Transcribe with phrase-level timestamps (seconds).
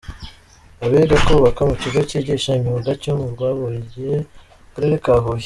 [0.85, 5.39] Abiga kubaka ku kigo cyigisha imyuga cyo mu Rwabuye mu karere ka Huye.